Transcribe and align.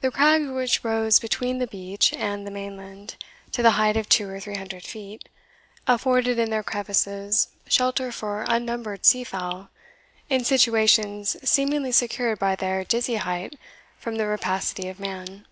The 0.00 0.12
crags 0.12 0.48
which 0.48 0.84
rose 0.84 1.18
between 1.18 1.58
the 1.58 1.66
beach 1.66 2.12
and 2.12 2.46
the 2.46 2.52
mainland, 2.52 3.16
to 3.50 3.64
the 3.64 3.72
height 3.72 3.96
of 3.96 4.08
two 4.08 4.28
or 4.28 4.38
three 4.38 4.54
hundred 4.54 4.84
feet, 4.84 5.28
afforded 5.88 6.38
in 6.38 6.50
their 6.50 6.62
crevices 6.62 7.48
shelter 7.66 8.12
for 8.12 8.44
unnumbered 8.46 9.04
sea 9.04 9.24
fowl, 9.24 9.70
in 10.28 10.44
situations 10.44 11.36
seemingly 11.42 11.90
secured 11.90 12.38
by 12.38 12.54
their 12.54 12.84
dizzy 12.84 13.16
height 13.16 13.58
from 13.98 14.18
the 14.18 14.26
rapacity 14.28 14.86
of 14.88 15.00
man. 15.00 15.48